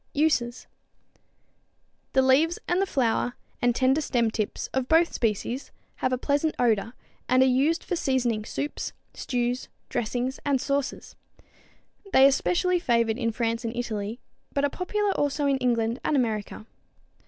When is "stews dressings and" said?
9.13-10.59